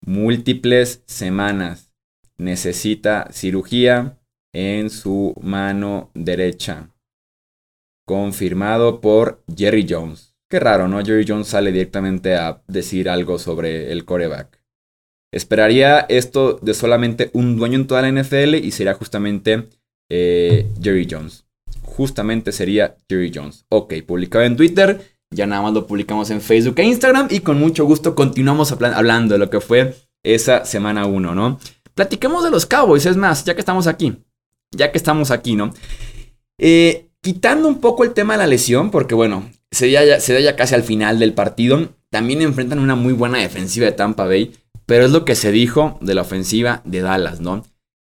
múltiples 0.00 1.04
semanas. 1.06 1.92
Necesita 2.36 3.28
cirugía 3.30 4.18
en 4.54 4.88
su 4.88 5.34
mano 5.42 6.10
derecha. 6.14 6.88
Confirmado 8.06 9.00
por 9.00 9.42
Jerry 9.54 9.86
Jones. 9.88 10.34
Qué 10.48 10.60
raro, 10.60 10.88
¿no? 10.88 11.04
Jerry 11.04 11.24
Jones 11.26 11.48
sale 11.48 11.72
directamente 11.72 12.36
a 12.36 12.62
decir 12.68 13.08
algo 13.08 13.38
sobre 13.38 13.92
el 13.92 14.04
coreback. 14.04 14.60
Esperaría 15.32 16.00
esto 16.08 16.60
de 16.62 16.74
solamente 16.74 17.30
un 17.32 17.56
dueño 17.56 17.76
en 17.76 17.86
toda 17.86 18.02
la 18.02 18.12
NFL 18.12 18.54
y 18.54 18.70
sería 18.70 18.94
justamente 18.94 19.68
eh, 20.08 20.66
Jerry 20.80 21.08
Jones. 21.10 21.44
Justamente 21.82 22.52
sería 22.52 22.96
Jerry 23.08 23.32
Jones. 23.34 23.66
Ok, 23.68 23.94
publicado 24.06 24.44
en 24.44 24.56
Twitter. 24.56 25.16
Ya 25.30 25.46
nada 25.46 25.62
más 25.62 25.72
lo 25.72 25.88
publicamos 25.88 26.30
en 26.30 26.40
Facebook 26.40 26.78
e 26.78 26.84
Instagram. 26.84 27.28
Y 27.30 27.40
con 27.40 27.58
mucho 27.58 27.84
gusto 27.84 28.14
continuamos 28.14 28.70
hablando 28.70 29.34
de 29.34 29.38
lo 29.38 29.50
que 29.50 29.60
fue 29.60 29.94
esa 30.22 30.64
semana 30.64 31.06
1, 31.06 31.34
¿no? 31.34 31.58
Platiquemos 31.94 32.44
de 32.44 32.50
los 32.50 32.66
Cowboys, 32.66 33.06
es 33.06 33.16
más, 33.16 33.44
ya 33.44 33.54
que 33.54 33.60
estamos 33.60 33.86
aquí. 33.86 34.22
Ya 34.76 34.92
que 34.92 34.98
estamos 34.98 35.30
aquí, 35.30 35.56
¿no? 35.56 35.72
Eh, 36.58 37.08
quitando 37.20 37.68
un 37.68 37.80
poco 37.80 38.04
el 38.04 38.12
tema 38.12 38.34
de 38.34 38.38
la 38.38 38.46
lesión, 38.46 38.90
porque 38.90 39.14
bueno, 39.14 39.50
se 39.70 39.90
da, 39.90 40.18
ya 40.18 40.56
casi 40.56 40.74
al 40.74 40.82
final 40.82 41.18
del 41.18 41.34
partido. 41.34 41.88
También 42.10 42.42
enfrentan 42.42 42.78
una 42.78 42.94
muy 42.94 43.12
buena 43.12 43.38
defensiva 43.38 43.86
de 43.86 43.92
Tampa 43.92 44.26
Bay 44.26 44.52
pero 44.86 45.06
es 45.06 45.12
lo 45.12 45.24
que 45.24 45.34
se 45.34 45.52
dijo 45.52 45.98
de 46.00 46.14
la 46.14 46.22
ofensiva 46.22 46.82
de 46.84 47.00
Dallas, 47.00 47.40
¿no? 47.40 47.64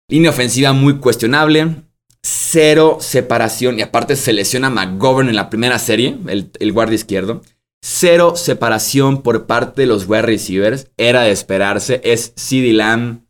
Línea 0.09 0.31
ofensiva 0.31 0.73
muy 0.73 0.99
cuestionable. 0.99 1.83
cero 2.23 2.99
separación. 3.01 3.79
Y 3.79 3.83
aparte 3.83 4.17
se 4.17 4.33
lesiona 4.33 4.71
McGovern 4.71 5.29
en 5.29 5.37
la 5.37 5.51
primera 5.51 5.79
serie, 5.79 6.17
el, 6.27 6.51
el 6.59 6.73
guardia 6.73 6.97
izquierdo. 6.97 7.43
Cero 7.83 8.35
separación 8.35 9.23
por 9.23 9.47
parte 9.47 9.83
de 9.83 9.87
los 9.87 10.09
wide 10.09 10.23
receivers. 10.23 10.91
Era 10.97 11.23
de 11.23 11.31
esperarse. 11.31 12.01
Es 12.03 12.33
CD 12.37 12.73
Lamb 12.73 13.21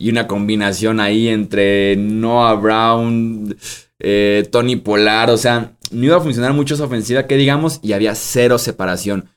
y 0.00 0.08
una 0.08 0.26
combinación 0.26 0.98
ahí 0.98 1.28
entre 1.28 1.94
Noah 1.94 2.54
Brown, 2.54 3.54
eh, 3.98 4.48
Tony 4.50 4.76
Polar. 4.76 5.28
O 5.28 5.36
sea, 5.36 5.76
no 5.92 6.04
iba 6.04 6.16
a 6.16 6.22
funcionar 6.22 6.54
mucho 6.54 6.74
esa 6.74 6.84
ofensiva 6.84 7.26
que 7.26 7.36
digamos 7.36 7.80
y 7.82 7.92
había 7.92 8.14
cero 8.14 8.56
separación. 8.56 9.28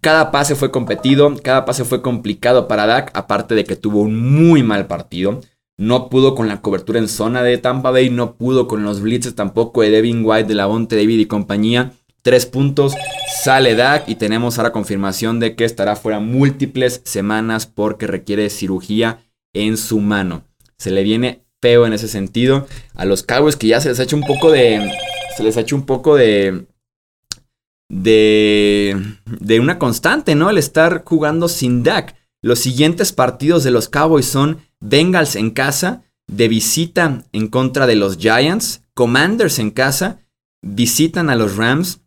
Cada 0.00 0.32
pase 0.32 0.54
fue 0.54 0.70
competido, 0.70 1.36
cada 1.42 1.66
pase 1.66 1.84
fue 1.84 2.00
complicado 2.00 2.68
para 2.68 2.86
Dak, 2.86 3.10
aparte 3.12 3.54
de 3.54 3.64
que 3.64 3.76
tuvo 3.76 4.00
un 4.00 4.18
muy 4.18 4.62
mal 4.62 4.86
partido. 4.86 5.42
No 5.76 6.08
pudo 6.08 6.34
con 6.34 6.48
la 6.48 6.62
cobertura 6.62 6.98
en 6.98 7.08
zona 7.08 7.42
de 7.42 7.58
Tampa 7.58 7.90
Bay, 7.90 8.08
no 8.08 8.36
pudo 8.36 8.68
con 8.68 8.82
los 8.82 9.02
blitzes 9.02 9.34
tampoco 9.34 9.82
de 9.82 9.90
Devin 9.90 10.22
White, 10.24 10.48
de 10.48 10.54
Lavonte 10.54 10.96
David 10.96 11.18
y 11.18 11.26
compañía. 11.26 11.92
Tres 12.22 12.46
puntos, 12.46 12.94
sale 13.44 13.74
Dak 13.74 14.08
y 14.08 14.14
tenemos 14.14 14.56
ahora 14.56 14.72
confirmación 14.72 15.38
de 15.38 15.54
que 15.54 15.66
estará 15.66 15.96
fuera 15.96 16.18
múltiples 16.18 17.02
semanas 17.04 17.66
porque 17.66 18.06
requiere 18.06 18.48
cirugía 18.48 19.20
en 19.62 19.76
su 19.76 20.00
mano. 20.00 20.44
Se 20.78 20.90
le 20.90 21.02
viene 21.02 21.44
feo 21.62 21.86
en 21.86 21.92
ese 21.92 22.08
sentido. 22.08 22.66
A 22.94 23.04
los 23.04 23.22
Cowboys 23.22 23.56
que 23.56 23.68
ya 23.68 23.80
se 23.80 23.88
les 23.88 24.00
ha 24.00 24.04
hecho 24.04 24.16
un 24.16 24.24
poco 24.24 24.50
de... 24.50 24.92
Se 25.36 25.42
les 25.42 25.56
ha 25.56 25.60
hecho 25.60 25.76
un 25.76 25.86
poco 25.86 26.16
de... 26.16 26.66
De, 27.88 29.00
de 29.26 29.60
una 29.60 29.78
constante, 29.78 30.34
¿no? 30.34 30.50
El 30.50 30.58
estar 30.58 31.04
jugando 31.04 31.48
sin 31.48 31.82
Dak. 31.82 32.16
Los 32.42 32.58
siguientes 32.58 33.12
partidos 33.12 33.64
de 33.64 33.70
los 33.70 33.88
Cowboys 33.88 34.26
son 34.26 34.58
Bengals 34.80 35.36
en 35.36 35.50
casa, 35.50 36.02
de 36.28 36.48
visita 36.48 37.24
en 37.32 37.48
contra 37.48 37.86
de 37.86 37.96
los 37.96 38.18
Giants, 38.18 38.82
Commanders 38.94 39.58
en 39.58 39.70
casa, 39.70 40.20
visitan 40.62 41.30
a 41.30 41.36
los 41.36 41.56
Rams, 41.56 42.00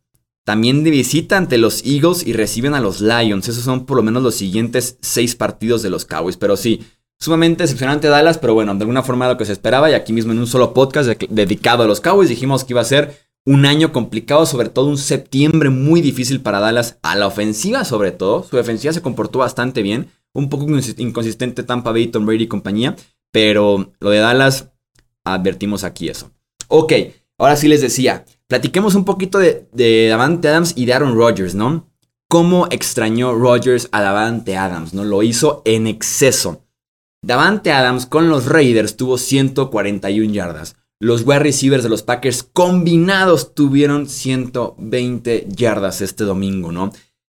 también 0.45 0.83
de 0.83 0.89
visita 0.89 1.37
ante 1.37 1.57
los 1.57 1.85
Eagles 1.85 2.25
y 2.25 2.33
reciben 2.33 2.73
a 2.73 2.81
los 2.81 3.01
Lions. 3.01 3.47
Esos 3.47 3.63
son 3.63 3.85
por 3.85 3.97
lo 3.97 4.03
menos 4.03 4.23
los 4.23 4.35
siguientes 4.35 4.97
seis 5.01 5.35
partidos 5.35 5.81
de 5.81 5.89
los 5.89 6.05
Cowboys. 6.05 6.37
Pero 6.37 6.57
sí, 6.57 6.81
sumamente 7.19 7.63
decepcionante 7.63 8.07
Dallas, 8.07 8.37
pero 8.37 8.53
bueno, 8.53 8.73
de 8.75 8.81
alguna 8.81 9.03
forma 9.03 9.27
lo 9.27 9.37
que 9.37 9.45
se 9.45 9.53
esperaba. 9.53 9.89
Y 9.89 9.93
aquí 9.93 10.13
mismo 10.13 10.31
en 10.31 10.39
un 10.39 10.47
solo 10.47 10.73
podcast 10.73 11.09
dedicado 11.29 11.83
a 11.83 11.87
los 11.87 12.01
Cowboys 12.01 12.29
dijimos 12.29 12.63
que 12.63 12.73
iba 12.73 12.81
a 12.81 12.85
ser 12.85 13.17
un 13.45 13.65
año 13.65 13.91
complicado, 13.91 14.45
sobre 14.45 14.69
todo 14.69 14.87
un 14.87 14.97
septiembre 14.97 15.69
muy 15.69 16.01
difícil 16.01 16.41
para 16.41 16.59
Dallas, 16.59 16.97
a 17.01 17.15
la 17.15 17.27
ofensiva 17.27 17.85
sobre 17.85 18.11
todo. 18.11 18.43
Su 18.43 18.57
defensiva 18.57 18.93
se 18.93 19.01
comportó 19.01 19.39
bastante 19.39 19.81
bien 19.81 20.09
un 20.33 20.49
poco 20.49 20.65
inconsistente 20.97 21.63
Tampa 21.63 21.91
Bay, 21.91 22.07
Tom 22.07 22.25
Brady 22.25 22.43
y 22.43 22.47
compañía, 22.47 22.95
pero 23.31 23.91
lo 23.99 24.09
de 24.09 24.19
Dallas, 24.19 24.69
advertimos 25.25 25.83
aquí 25.83 26.09
eso. 26.09 26.31
Ok, 26.67 26.93
ahora 27.37 27.55
sí 27.55 27.67
les 27.67 27.81
decía, 27.81 28.25
platiquemos 28.47 28.95
un 28.95 29.05
poquito 29.05 29.39
de, 29.39 29.67
de 29.73 30.07
Davante 30.07 30.47
Adams 30.47 30.73
y 30.75 30.85
de 30.85 30.93
Aaron 30.93 31.15
Rodgers, 31.15 31.55
¿no? 31.55 31.89
¿Cómo 32.27 32.67
extrañó 32.69 33.33
Rodgers 33.33 33.89
a 33.91 34.01
Davante 34.01 34.55
Adams? 34.55 34.93
¿No? 34.93 35.03
Lo 35.03 35.23
hizo 35.23 35.63
en 35.65 35.87
exceso. 35.87 36.61
Davante 37.21 37.71
Adams 37.71 38.05
con 38.05 38.29
los 38.29 38.45
Raiders 38.45 38.97
tuvo 38.97 39.17
141 39.17 40.33
yardas. 40.33 40.75
Los 41.01 41.25
wide 41.25 41.39
receivers 41.39 41.83
de 41.83 41.89
los 41.89 42.03
Packers 42.03 42.43
combinados 42.43 43.53
tuvieron 43.53 44.07
120 44.07 45.47
yardas 45.49 46.01
este 46.01 46.23
domingo, 46.23 46.71
¿no? 46.71 46.91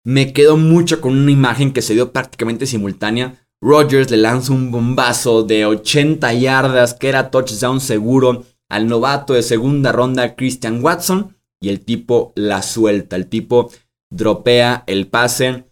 me 0.05 0.33
quedo 0.33 0.57
mucho 0.57 1.01
con 1.01 1.17
una 1.17 1.31
imagen 1.31 1.73
que 1.73 1.83
se 1.83 1.95
dio 1.95 2.13
prácticamente 2.13 2.67
simultánea. 2.67 3.47
Rogers 3.61 4.11
le 4.11 4.17
lanza 4.17 4.53
un 4.53 4.71
bombazo 4.71 5.45
de 5.45 5.65
80 5.67 6.33
yardas 6.35 6.95
que 6.95 7.09
era 7.09 7.31
touchdown 7.31 7.81
seguro 7.81 8.45
al 8.69 8.89
novato 8.89 9.35
de 9.35 9.43
segunda 9.43 9.93
ronda 9.93 10.35
Christian 10.35 10.83
Watson 10.83 11.37
y 11.61 11.69
el 11.69 11.81
tipo 11.81 12.33
la 12.35 12.63
suelta, 12.63 13.15
el 13.15 13.29
tipo 13.29 13.71
dropea 14.11 14.83
el 14.87 15.07
pase. 15.07 15.67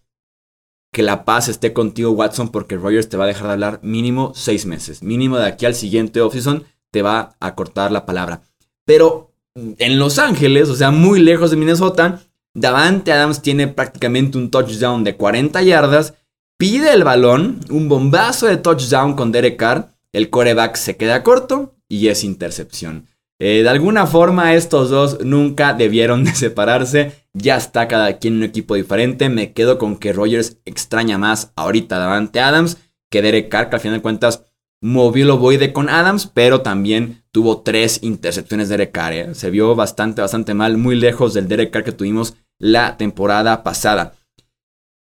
Que 0.92 1.02
la 1.02 1.25
paz 1.25 1.49
esté 1.49 1.73
contigo 1.73 2.11
Watson 2.11 2.49
porque 2.49 2.76
Rogers 2.76 3.09
te 3.09 3.16
va 3.16 3.25
a 3.25 3.28
dejar 3.28 3.47
de 3.47 3.52
hablar 3.52 3.80
mínimo 3.82 4.32
6 4.35 4.66
meses. 4.66 5.02
Mínimo 5.02 5.38
de 5.38 5.47
aquí 5.47 5.66
al 5.66 5.75
siguiente 5.75 6.20
offseason 6.20 6.64
te 6.90 7.02
va 7.02 7.37
a 7.38 7.54
cortar 7.54 7.92
la 7.92 8.06
palabra. 8.06 8.42
Pero 8.85 9.32
en 9.54 9.99
Los 9.99 10.18
Ángeles, 10.18 10.68
o 10.68 10.75
sea, 10.75 10.90
muy 10.90 11.20
lejos 11.20 11.50
de 11.50 11.56
Minnesota, 11.56 12.23
Davante 12.54 13.12
Adams 13.12 13.42
tiene 13.42 13.68
prácticamente 13.68 14.37
un 14.37 14.50
touchdown 14.50 15.04
de 15.04 15.16
40 15.16 15.62
yardas. 15.62 16.14
Pide 16.56 16.92
el 16.92 17.04
balón, 17.04 17.61
un 17.70 17.88
bombazo 17.88 18.47
de 18.47 18.56
touchdown 18.56 19.14
con 19.14 19.30
Derek 19.32 19.56
Carr. 19.56 19.94
El 20.12 20.30
coreback 20.30 20.75
se 20.75 20.97
queda 20.97 21.23
corto 21.23 21.76
y 21.88 22.09
es 22.09 22.25
intercepción. 22.25 23.06
Eh, 23.42 23.62
de 23.62 23.68
alguna 23.68 24.06
forma 24.06 24.54
estos 24.54 24.90
dos 24.90 25.25
nunca 25.25 25.73
debieron 25.73 26.25
de 26.25 26.35
separarse. 26.35 27.25
Ya 27.32 27.56
está 27.56 27.88
cada 27.88 28.18
quien 28.18 28.35
en 28.35 28.38
un 28.40 28.44
equipo 28.44 28.75
diferente. 28.76 29.28
Me 29.28 29.52
quedo 29.52 29.78
con 29.78 29.97
que 29.97 30.12
Rogers 30.12 30.59
extraña 30.64 31.18
más 31.18 31.52
ahorita 31.56 31.99
Davante 31.99 32.40
Adams 32.40 32.76
que 33.11 33.23
Derek 33.23 33.49
Carr, 33.49 33.68
que 33.68 33.76
al 33.76 33.82
final 33.82 33.99
de 33.99 34.02
cuentas 34.02 34.44
movió 34.80 35.25
el 35.25 35.30
ovoide 35.30 35.73
con 35.73 35.88
Adams, 35.88 36.26
pero 36.32 36.62
también 36.62 37.25
tuvo 37.32 37.62
tres 37.62 37.99
intercepciones 38.02 38.68
de 38.68 38.76
Derek 38.76 38.92
Carr. 38.92 39.12
¿eh? 39.12 39.35
Se 39.35 39.50
vio 39.50 39.75
bastante, 39.75 40.23
bastante 40.23 40.54
mal, 40.54 40.76
muy 40.76 40.94
lejos 40.94 41.35
del 41.35 41.49
Derek 41.49 41.70
Carr 41.70 41.85
que 41.85 41.92
tuvimos 41.92 42.35
la 42.59 42.97
temporada 42.97 43.62
pasada. 43.62 44.14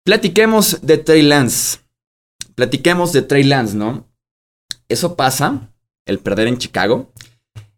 Platiquemos 0.04 0.80
de 0.82 0.98
Trey 0.98 1.22
Lance. 1.22 1.80
Platiquemos 2.56 3.14
de 3.14 3.22
Trey 3.22 3.44
Lance, 3.44 3.76
¿no? 3.76 4.08
Eso 4.90 5.16
pasa, 5.16 5.72
el 6.06 6.20
perder 6.20 6.48
en 6.48 6.58
Chicago. 6.58 7.11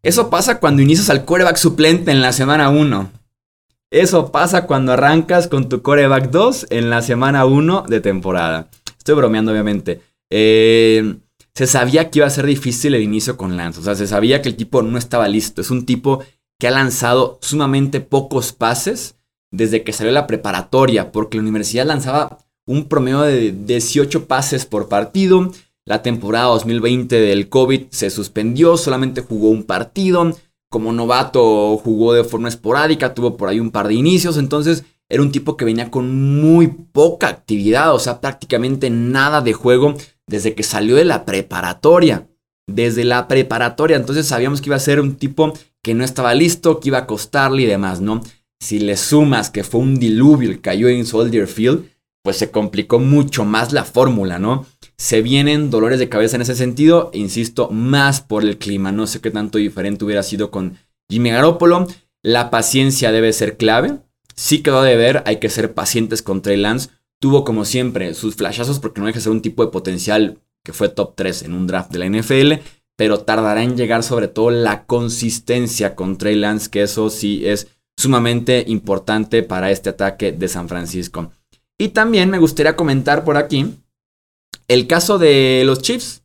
Eso 0.03 0.29
pasa 0.29 0.59
cuando 0.59 0.81
inicias 0.81 1.09
al 1.09 1.23
coreback 1.23 1.55
suplente 1.55 2.11
en 2.11 2.21
la 2.21 2.33
semana 2.33 2.69
1. 2.69 3.09
Eso 3.89 4.31
pasa 4.33 4.67
cuando 4.67 4.91
arrancas 4.91 5.47
con 5.47 5.69
tu 5.69 5.81
coreback 5.81 6.29
2 6.29 6.67
en 6.71 6.89
la 6.89 7.01
semana 7.01 7.45
1 7.45 7.85
de 7.87 8.01
temporada. 8.01 8.69
Estoy 8.97 9.15
bromeando, 9.15 9.53
obviamente. 9.53 10.01
Eh, 10.29 11.15
se 11.53 11.67
sabía 11.67 12.09
que 12.09 12.19
iba 12.19 12.27
a 12.27 12.31
ser 12.31 12.45
difícil 12.45 12.95
el 12.95 13.03
inicio 13.03 13.37
con 13.37 13.55
Lance. 13.55 13.79
O 13.79 13.83
sea, 13.83 13.95
se 13.95 14.07
sabía 14.07 14.41
que 14.41 14.49
el 14.49 14.57
tipo 14.57 14.81
no 14.81 14.97
estaba 14.97 15.29
listo. 15.29 15.61
Es 15.61 15.71
un 15.71 15.85
tipo 15.85 16.21
que 16.59 16.67
ha 16.67 16.71
lanzado 16.71 17.39
sumamente 17.41 18.01
pocos 18.01 18.51
pases 18.51 19.15
desde 19.51 19.83
que 19.83 19.93
salió 19.93 20.11
la 20.11 20.27
preparatoria, 20.27 21.11
porque 21.13 21.37
la 21.37 21.43
universidad 21.43 21.85
lanzaba 21.85 22.39
un 22.65 22.89
promedio 22.89 23.21
de 23.21 23.51
18 23.51 24.25
pases 24.25 24.65
por 24.65 24.89
partido. 24.89 25.51
La 25.85 26.01
temporada 26.01 26.45
2020 26.45 27.19
del 27.19 27.49
COVID 27.49 27.87
se 27.89 28.09
suspendió, 28.09 28.77
solamente 28.77 29.21
jugó 29.21 29.49
un 29.49 29.63
partido. 29.63 30.31
Como 30.71 30.93
novato 30.93 31.77
jugó 31.77 32.13
de 32.13 32.23
forma 32.23 32.47
esporádica, 32.47 33.13
tuvo 33.13 33.35
por 33.35 33.49
ahí 33.49 33.59
un 33.59 33.69
par 33.69 33.87
de 33.87 33.93
inicios, 33.93 34.37
entonces 34.37 34.85
era 35.09 35.21
un 35.21 35.31
tipo 35.31 35.57
que 35.57 35.65
venía 35.65 35.91
con 35.91 36.39
muy 36.41 36.67
poca 36.67 37.27
actividad, 37.27 37.93
o 37.93 37.99
sea, 37.99 38.21
prácticamente 38.21 38.89
nada 38.89 39.41
de 39.41 39.53
juego 39.53 39.95
desde 40.25 40.55
que 40.55 40.63
salió 40.63 40.95
de 40.95 41.05
la 41.05 41.25
preparatoria. 41.25 42.27
Desde 42.65 43.03
la 43.03 43.27
preparatoria, 43.27 43.97
entonces 43.97 44.25
sabíamos 44.25 44.61
que 44.61 44.69
iba 44.69 44.77
a 44.77 44.79
ser 44.79 45.01
un 45.01 45.17
tipo 45.17 45.53
que 45.83 45.93
no 45.93 46.05
estaba 46.05 46.33
listo, 46.33 46.79
que 46.79 46.89
iba 46.89 46.99
a 46.99 47.07
costarle 47.07 47.63
y 47.63 47.65
demás, 47.65 47.99
¿no? 47.99 48.21
Si 48.61 48.79
le 48.79 48.95
sumas 48.95 49.49
que 49.49 49.65
fue 49.65 49.81
un 49.81 49.99
diluvio 49.99 50.49
que 50.49 50.61
cayó 50.61 50.87
en 50.87 51.05
Soldier 51.05 51.45
Field, 51.47 51.89
pues 52.23 52.37
se 52.37 52.51
complicó 52.51 52.99
mucho 52.99 53.43
más 53.43 53.73
la 53.73 53.83
fórmula, 53.83 54.39
¿no? 54.39 54.65
Se 55.03 55.21
vienen 55.21 55.69
dolores 55.69 55.99
de 55.99 56.07
cabeza 56.07 56.37
en 56.37 56.43
ese 56.43 56.55
sentido, 56.55 57.11
insisto, 57.13 57.69
más 57.69 58.21
por 58.21 58.43
el 58.43 58.57
clima. 58.57 58.93
No 58.93 59.05
sé 59.05 59.19
qué 59.19 59.31
tanto 59.31 59.57
diferente 59.57 60.05
hubiera 60.05 60.23
sido 60.23 60.49
con 60.49 60.77
Jimmy 61.09 61.31
Garoppolo. 61.31 61.87
La 62.21 62.49
paciencia 62.49 63.11
debe 63.11 63.33
ser 63.33 63.57
clave. 63.57 63.97
Sí 64.33 64.63
quedó 64.63 64.81
de 64.81 64.95
ver, 64.95 65.21
hay 65.25 65.39
que 65.39 65.49
ser 65.49 65.73
pacientes 65.73 66.21
con 66.21 66.41
Trey 66.41 66.55
Lance 66.55 66.89
tuvo 67.23 67.45
como 67.45 67.63
siempre 67.63 68.13
sus 68.15 68.35
flashazos 68.35 68.79
porque 68.79 68.99
no 68.99 69.07
deja 69.07 69.19
de 69.19 69.23
ser 69.23 69.31
un 69.31 69.41
tipo 69.41 69.63
de 69.63 69.71
potencial 69.71 70.39
que 70.61 70.73
fue 70.73 70.89
top 70.89 71.13
3 71.15 71.43
en 71.43 71.53
un 71.53 71.67
draft 71.67 71.89
de 71.89 71.99
la 71.99 72.09
NFL, 72.09 72.61
pero 72.97 73.19
tardará 73.19 73.63
en 73.63 73.77
llegar 73.77 74.03
sobre 74.03 74.27
todo 74.27 74.51
la 74.51 74.83
consistencia 74.83 75.95
con 75.95 76.17
Trey 76.17 76.35
Lance, 76.35 76.69
que 76.69 76.81
eso 76.81 77.09
sí 77.09 77.47
es 77.47 77.69
sumamente 77.95 78.65
importante 78.67 79.41
para 79.41 79.71
este 79.71 79.91
ataque 79.91 80.33
de 80.33 80.49
San 80.49 80.67
Francisco. 80.67 81.31
Y 81.77 81.89
también 81.89 82.29
me 82.29 82.39
gustaría 82.39 82.75
comentar 82.75 83.23
por 83.23 83.37
aquí 83.37 83.73
el 84.73 84.87
caso 84.87 85.19
de 85.19 85.61
los 85.65 85.81
Chiefs. 85.81 86.23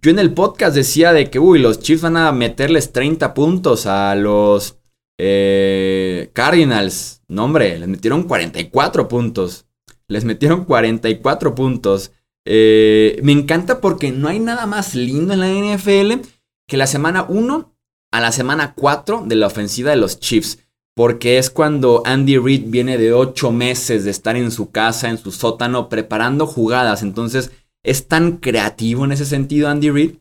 Yo 0.00 0.10
en 0.12 0.20
el 0.20 0.32
podcast 0.32 0.76
decía 0.76 1.12
de 1.12 1.28
que, 1.28 1.40
uy, 1.40 1.58
los 1.58 1.80
Chiefs 1.80 2.02
van 2.02 2.16
a 2.16 2.30
meterles 2.30 2.92
30 2.92 3.34
puntos 3.34 3.86
a 3.86 4.14
los 4.14 4.78
eh, 5.18 6.30
Cardinals. 6.32 7.22
No, 7.26 7.44
hombre, 7.44 7.78
les 7.78 7.88
metieron 7.88 8.22
44 8.22 9.08
puntos. 9.08 9.66
Les 10.06 10.24
metieron 10.24 10.64
44 10.64 11.54
puntos. 11.54 12.12
Eh, 12.46 13.18
me 13.22 13.32
encanta 13.32 13.80
porque 13.80 14.12
no 14.12 14.28
hay 14.28 14.38
nada 14.38 14.66
más 14.66 14.94
lindo 14.94 15.34
en 15.34 15.40
la 15.40 15.48
NFL 15.48 16.26
que 16.66 16.76
la 16.76 16.86
semana 16.86 17.26
1 17.28 17.74
a 18.12 18.20
la 18.20 18.32
semana 18.32 18.74
4 18.74 19.24
de 19.26 19.34
la 19.34 19.48
ofensiva 19.48 19.90
de 19.90 19.96
los 19.96 20.20
Chiefs. 20.20 20.60
Porque 20.94 21.38
es 21.38 21.50
cuando 21.50 22.02
Andy 22.06 22.38
Reid 22.38 22.64
viene 22.66 22.98
de 22.98 23.12
8 23.12 23.50
meses 23.50 24.04
de 24.04 24.10
estar 24.10 24.36
en 24.36 24.52
su 24.52 24.70
casa, 24.70 25.08
en 25.08 25.18
su 25.18 25.32
sótano, 25.32 25.88
preparando 25.88 26.46
jugadas. 26.46 27.02
Entonces 27.02 27.50
es 27.82 28.08
tan 28.08 28.38
creativo 28.38 29.04
en 29.04 29.12
ese 29.12 29.24
sentido 29.24 29.68
Andy 29.68 29.90
Reid. 29.90 30.14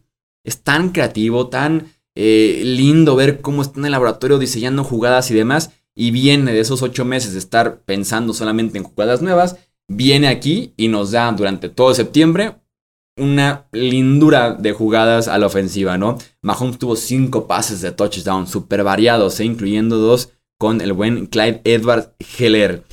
Es 0.44 0.64
tan 0.64 0.90
creativo, 0.90 1.48
tan 1.48 1.88
Eh, 2.22 2.64
lindo 2.66 3.16
ver 3.16 3.40
cómo 3.40 3.62
está 3.62 3.80
en 3.80 3.86
el 3.86 3.92
laboratorio 3.94 4.40
diseñando 4.40 4.84
jugadas 4.84 5.32
y 5.32 5.36
demás. 5.36 5.72
Y 5.96 6.12
viene 6.12 6.52
de 6.52 6.60
esos 6.60 6.82
ocho 6.82 7.06
meses 7.06 7.32
de 7.32 7.40
estar 7.40 7.82
pensando 7.86 8.34
solamente 8.34 8.78
en 8.78 8.84
jugadas 8.84 9.22
nuevas. 9.22 9.56
Viene 9.88 10.28
aquí 10.28 10.74
y 10.76 10.90
nos 10.90 11.12
da 11.12 11.32
durante 11.32 11.70
todo 11.70 11.94
septiembre 11.94 12.56
una 13.18 13.68
lindura 13.72 14.54
de 14.54 14.74
jugadas 14.74 15.30
a 15.30 15.38
la 15.38 15.46
ofensiva, 15.46 15.98
¿no? 15.98 16.18
Mahomes 16.42 16.80
tuvo 16.80 16.96
cinco 16.98 17.48
pases 17.48 17.80
de 17.82 17.92
touchdown, 17.92 18.48
súper 18.48 18.84
variados, 18.84 19.40
¿eh? 19.40 19.46
incluyendo 19.46 19.98
dos 19.98 20.30
con 20.58 20.82
el 20.82 20.92
buen 20.92 21.28
Clyde 21.28 21.62
Edwards 21.64 22.10
Heller. 22.38 22.84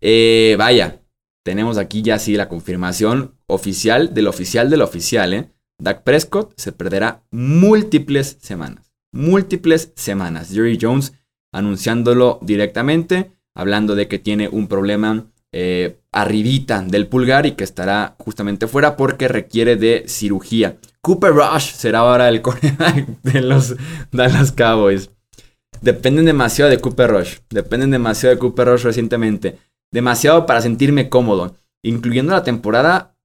Eh, 0.00 0.54
vaya, 0.58 1.02
tenemos 1.44 1.76
aquí 1.76 2.02
ya 2.02 2.18
sí 2.18 2.36
la 2.36 2.48
confirmación 2.48 3.35
oficial 3.48 4.14
del 4.14 4.28
oficial 4.28 4.70
del 4.70 4.82
oficial, 4.82 5.34
¿eh? 5.34 5.50
Dak 5.78 6.02
Prescott 6.02 6.52
se 6.56 6.72
perderá 6.72 7.22
múltiples 7.30 8.38
semanas. 8.40 8.92
Múltiples 9.12 9.92
semanas. 9.94 10.50
Jerry 10.50 10.78
Jones 10.80 11.12
anunciándolo 11.52 12.38
directamente, 12.42 13.32
hablando 13.54 13.94
de 13.94 14.08
que 14.08 14.18
tiene 14.18 14.48
un 14.48 14.68
problema 14.68 15.26
eh, 15.52 16.00
arribita 16.12 16.82
del 16.82 17.06
pulgar 17.06 17.46
y 17.46 17.52
que 17.52 17.64
estará 17.64 18.14
justamente 18.18 18.66
fuera 18.66 18.96
porque 18.96 19.28
requiere 19.28 19.76
de 19.76 20.04
cirugía. 20.06 20.76
Cooper 21.00 21.32
Rush 21.32 21.72
será 21.72 22.00
ahora 22.00 22.28
el 22.28 22.42
coreback 22.42 23.22
de 23.22 23.40
los 23.40 23.76
Dallas 24.12 24.52
Cowboys. 24.52 25.10
Dependen 25.80 26.24
demasiado 26.24 26.70
de 26.70 26.78
Cooper 26.78 27.10
Rush. 27.10 27.38
Dependen 27.50 27.90
demasiado 27.90 28.34
de 28.34 28.38
Cooper 28.38 28.68
Rush 28.68 28.82
recientemente. 28.82 29.58
Demasiado 29.92 30.46
para 30.46 30.62
sentirme 30.62 31.08
cómodo. 31.08 31.54
Incluyendo 31.82 32.32
la 32.32 32.42
temporada 32.42 33.15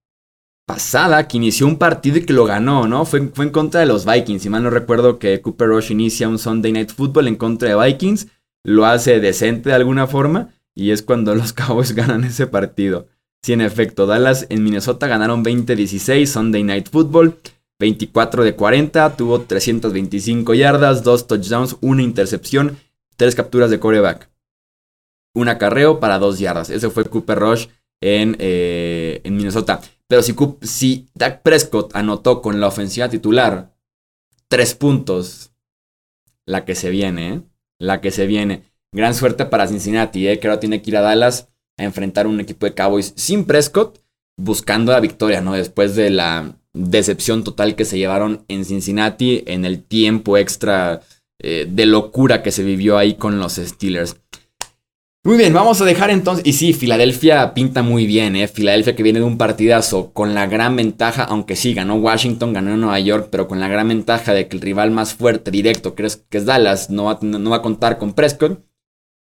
pasada 0.73 1.27
que 1.27 1.35
inició 1.35 1.67
un 1.67 1.77
partido 1.77 2.17
y 2.17 2.25
que 2.25 2.31
lo 2.31 2.45
ganó, 2.45 2.87
¿no? 2.87 3.03
Fue, 3.03 3.27
fue 3.33 3.43
en 3.43 3.51
contra 3.51 3.81
de 3.81 3.85
los 3.85 4.05
Vikings. 4.05 4.41
Si 4.41 4.49
mal 4.49 4.63
no 4.63 4.69
recuerdo 4.69 5.19
que 5.19 5.41
Cooper 5.41 5.67
Rush 5.67 5.91
inicia 5.91 6.29
un 6.29 6.39
Sunday 6.39 6.71
Night 6.71 6.91
Football 6.91 7.27
en 7.27 7.35
contra 7.35 7.67
de 7.67 7.75
Vikings. 7.75 8.27
Lo 8.63 8.85
hace 8.85 9.19
decente 9.19 9.69
de 9.69 9.75
alguna 9.75 10.07
forma. 10.07 10.53
Y 10.73 10.91
es 10.91 11.01
cuando 11.01 11.35
los 11.35 11.51
Cowboys 11.51 11.93
ganan 11.93 12.23
ese 12.23 12.47
partido. 12.47 13.07
Sí, 13.43 13.51
en 13.51 13.59
efecto, 13.59 14.05
Dallas 14.05 14.45
en 14.49 14.63
Minnesota 14.63 15.07
ganaron 15.07 15.43
20-16 15.43 16.25
Sunday 16.25 16.63
Night 16.63 16.89
Football. 16.89 17.35
24 17.79 18.43
de 18.45 18.55
40, 18.55 19.17
tuvo 19.17 19.41
325 19.41 20.53
yardas, 20.53 21.03
2 21.03 21.27
touchdowns, 21.27 21.77
una 21.81 22.03
intercepción, 22.03 22.77
3 23.17 23.35
capturas 23.35 23.71
de 23.71 23.79
coreback. 23.79 24.29
Un 25.33 25.49
acarreo 25.49 25.99
para 25.99 26.19
2 26.19 26.39
yardas. 26.39 26.69
Ese 26.69 26.91
fue 26.91 27.05
Cooper 27.05 27.39
Rush 27.39 27.67
en, 27.99 28.37
eh, 28.39 29.19
en 29.23 29.35
Minnesota. 29.35 29.81
Pero 30.11 30.23
si, 30.23 30.35
si 30.63 31.07
Dak 31.13 31.41
Prescott 31.41 31.95
anotó 31.95 32.41
con 32.41 32.59
la 32.59 32.67
ofensiva 32.67 33.07
titular 33.07 33.73
3 34.49 34.75
puntos, 34.75 35.53
la 36.45 36.65
que 36.65 36.75
se 36.75 36.89
viene, 36.89 37.33
¿eh? 37.33 37.41
La 37.79 38.01
que 38.01 38.11
se 38.11 38.27
viene. 38.27 38.73
Gran 38.93 39.15
suerte 39.15 39.45
para 39.45 39.69
Cincinnati, 39.69 40.27
¿eh? 40.27 40.37
que 40.37 40.49
ahora 40.49 40.59
tiene 40.59 40.81
que 40.81 40.89
ir 40.89 40.97
a 40.97 41.01
Dallas 41.01 41.47
a 41.77 41.85
enfrentar 41.85 42.27
un 42.27 42.41
equipo 42.41 42.65
de 42.65 42.73
Cowboys 42.73 43.13
sin 43.15 43.45
Prescott, 43.45 44.03
buscando 44.37 44.91
la 44.91 44.99
victoria, 44.99 45.39
¿no? 45.39 45.53
Después 45.53 45.95
de 45.95 46.09
la 46.09 46.57
decepción 46.73 47.45
total 47.45 47.77
que 47.77 47.85
se 47.85 47.97
llevaron 47.97 48.43
en 48.49 48.65
Cincinnati 48.65 49.45
en 49.47 49.63
el 49.63 49.81
tiempo 49.81 50.35
extra 50.35 50.99
eh, 51.41 51.69
de 51.69 51.85
locura 51.85 52.43
que 52.43 52.51
se 52.51 52.65
vivió 52.65 52.97
ahí 52.97 53.13
con 53.13 53.39
los 53.39 53.53
Steelers. 53.53 54.17
Muy 55.23 55.37
bien, 55.37 55.53
vamos 55.53 55.79
a 55.81 55.85
dejar 55.85 56.09
entonces. 56.09 56.45
Y 56.45 56.53
sí, 56.53 56.73
Filadelfia 56.73 57.53
pinta 57.53 57.83
muy 57.83 58.07
bien, 58.07 58.35
¿eh? 58.35 58.47
Filadelfia 58.47 58.95
que 58.95 59.03
viene 59.03 59.19
de 59.19 59.25
un 59.25 59.37
partidazo 59.37 60.11
con 60.13 60.33
la 60.33 60.47
gran 60.47 60.75
ventaja, 60.75 61.23
aunque 61.23 61.55
sí, 61.55 61.73
ganó 61.75 61.95
Washington, 61.95 62.53
ganó 62.53 62.75
Nueva 62.75 62.99
York, 62.99 63.27
pero 63.31 63.47
con 63.47 63.59
la 63.59 63.67
gran 63.67 63.87
ventaja 63.87 64.33
de 64.33 64.47
que 64.47 64.57
el 64.57 64.61
rival 64.61 64.89
más 64.89 65.13
fuerte, 65.13 65.51
directo, 65.51 65.93
que 65.93 66.05
es, 66.07 66.17
que 66.17 66.39
es 66.39 66.45
Dallas, 66.45 66.89
no 66.89 67.03
va, 67.03 67.19
no 67.21 67.49
va 67.51 67.57
a 67.57 67.61
contar 67.61 67.99
con 67.99 68.13
Prescott 68.13 68.63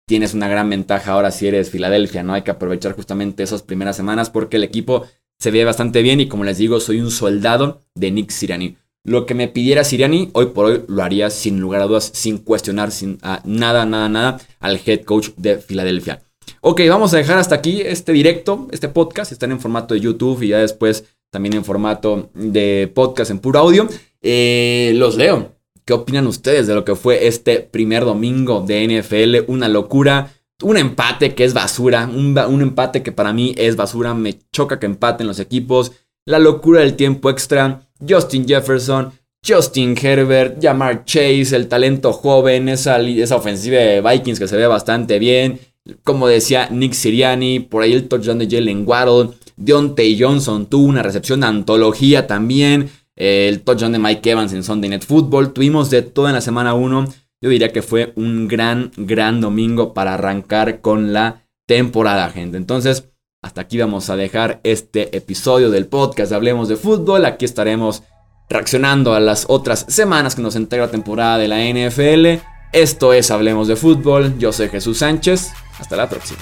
tienes 0.07 0.35
una 0.35 0.49
gran 0.49 0.69
ventaja 0.69 1.13
ahora 1.13 1.31
si 1.31 1.47
eres 1.47 1.71
Filadelfia, 1.71 2.23
¿no? 2.23 2.35
Hay 2.35 2.43
que 2.43 2.51
aprovechar 2.51 2.93
justamente 2.93 3.43
esas 3.43 3.63
primeras 3.63 3.97
semanas 3.97 4.29
porque 4.29 4.57
el 4.57 4.65
equipo 4.65 5.07
se 5.39 5.51
ve 5.51 5.65
bastante 5.65 6.03
bien 6.03 6.21
y 6.21 6.29
como 6.29 6.45
les 6.45 6.59
digo, 6.59 6.81
soy 6.81 7.01
un 7.01 7.11
soldado 7.11 7.83
de 7.95 8.11
Nick 8.11 8.31
Siriani. 8.31 8.77
Lo 9.05 9.27
que 9.27 9.35
me 9.35 9.49
pidiera 9.49 9.83
Siriani, 9.83 10.31
hoy 10.33 10.47
por 10.47 10.67
hoy 10.67 10.83
lo 10.87 11.03
haría 11.03 11.29
sin 11.31 11.61
lugar 11.61 11.81
a 11.81 11.87
dudas, 11.87 12.11
sin 12.15 12.39
cuestionar, 12.39 12.93
sin 12.93 13.19
nada, 13.45 13.85
nada, 13.85 14.09
nada 14.09 14.41
al 14.61 14.81
head 14.85 15.03
coach 15.03 15.31
de 15.37 15.59
Filadelfia. 15.59 16.23
Ok, 16.61 16.83
vamos 16.89 17.13
a 17.13 17.17
dejar 17.17 17.39
hasta 17.39 17.57
aquí 17.57 17.81
este 17.81 18.13
directo, 18.13 18.69
este 18.71 18.89
podcast. 18.89 19.33
Están 19.33 19.51
en 19.51 19.59
formato 19.59 19.95
de 19.95 20.01
YouTube 20.01 20.43
y 20.43 20.49
ya 20.49 20.59
después 20.59 21.05
también 21.31 21.55
en 21.55 21.65
formato 21.65 22.31
de 22.35 22.93
podcast 22.95 23.33
en 23.33 23.41
puro 23.41 23.59
audio. 23.59 23.89
Eh, 24.21 24.93
los 24.95 25.17
leo. 25.17 25.57
¿Qué 25.85 25.95
opinan 25.95 26.29
ustedes 26.29 26.69
de 26.69 26.75
lo 26.77 26.85
que 26.85 26.95
fue 26.95 27.27
este 27.27 27.59
primer 27.59 28.05
domingo 28.05 28.61
de 28.65 28.87
NFL? 28.87 29.51
Una 29.51 29.67
locura, 29.67 30.33
un 30.63 30.77
empate 30.77 31.35
que 31.35 31.43
es 31.43 31.55
basura, 31.55 32.07
un, 32.07 32.39
empate 32.63 33.03
que 33.03 33.11
para 33.11 33.33
mí 33.33 33.53
es 33.59 33.75
basura, 33.75 34.15
me 34.15 34.39
choca 34.53 34.79
que 34.79 34.87
empaten 34.87 35.27
los 35.27 35.41
equipos, 35.41 35.91
la 36.25 36.39
locura 36.39 36.81
del 36.81 36.95
tiempo 36.95 37.31
extra, 37.31 37.89
Justin 38.07 38.47
Jefferson, 38.47 39.13
Justin 39.47 39.97
Herbert, 40.01 40.63
Jamar 40.63 41.05
Chase, 41.05 41.55
el 41.57 41.69
talento 41.69 42.13
joven, 42.13 42.69
esa, 42.69 43.01
esa 43.01 43.37
ofensiva 43.37 43.79
de 43.79 44.01
Vikings 44.01 44.39
que 44.39 44.49
se 44.49 44.57
ve 44.57 44.67
bastante 44.67 45.19
bien, 45.19 45.59
como 46.05 46.29
decía 46.29 46.69
Nick 46.71 46.93
Siriani, 46.93 47.61
por 47.61 47.83
ahí 47.83 47.93
el 47.93 48.09
touchdown 48.09 48.39
de 48.39 48.49
Jalen 48.49 48.85
Waddle, 48.87 49.31
Deontay 49.57 50.21
Johnson 50.21 50.67
tuvo 50.67 50.87
una 50.87 51.03
recepción 51.03 51.45
antología 51.45 52.27
también, 52.27 52.91
el 53.17 53.61
touchdown 53.61 53.93
de 53.93 53.99
Mike 53.99 54.31
Evans 54.31 54.53
en 54.53 54.65
Sunday 54.65 54.91
Night 54.91 55.05
Football. 55.05 55.53
Tuvimos 55.53 55.91
de 55.91 56.03
todo 56.03 56.29
en 56.29 56.35
la 56.35 56.41
semana 56.41 56.75
1. 56.75 57.07
Yo 57.41 57.51
diría 57.51 57.73
que 57.73 57.83
fue 57.83 58.13
un 58.17 58.49
gran, 58.49 58.91
gran 58.97 59.41
domingo 59.41 59.95
para 59.95 60.15
arrancar 60.15 60.81
con 60.81 61.13
la 61.13 61.45
temporada, 61.67 62.31
gente. 62.31 62.57
Entonces, 62.57 63.12
hasta 63.43 63.63
aquí 63.63 63.77
vamos 63.77 64.09
a 64.09 64.17
dejar 64.17 64.61
este 64.63 65.17
episodio 65.17 65.71
del 65.71 65.87
podcast 65.87 66.33
Hablemos 66.33 66.69
de 66.69 66.77
Fútbol. 66.77 67.27
Aquí 67.27 67.45
estaremos 67.45 68.05
reaccionando 68.49 69.15
a 69.15 69.21
las 69.21 69.47
otras 69.49 69.85
semanas 69.89 70.37
que 70.37 70.43
nos 70.43 70.55
entrega 70.55 70.87
la 70.87 70.93
temporada 70.93 71.39
de 71.39 71.49
la 71.49 71.59
NFL. 71.59 72.41
Esto 72.73 73.13
es 73.13 73.33
Hablemos 73.33 73.67
de 73.67 73.75
Fútbol. 73.75 74.39
Yo 74.39 74.53
soy 74.53 74.69
Jesús 74.69 74.99
Sánchez. 74.99 75.53
Hasta 75.81 75.97
la 75.97 76.09
próxima. 76.09 76.39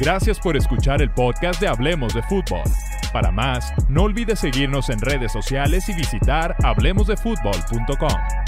Gracias 0.00 0.40
por 0.40 0.56
escuchar 0.56 1.00
el 1.00 1.10
podcast 1.12 1.60
de 1.60 1.68
Hablemos 1.68 2.12
de 2.12 2.22
Fútbol. 2.24 2.64
Para 3.12 3.30
más, 3.30 3.72
no 3.88 4.02
olvides 4.02 4.40
seguirnos 4.40 4.90
en 4.90 5.00
redes 5.00 5.30
sociales 5.30 5.88
y 5.88 5.94
visitar 5.94 6.56
hablemosdefutbol.com. 6.64 8.43